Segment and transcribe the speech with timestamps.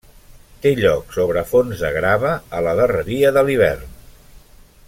[0.63, 3.97] Té lloc sobre fons de grava a la darreria de l'hivern.